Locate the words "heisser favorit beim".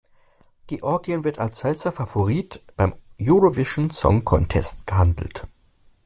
1.63-2.95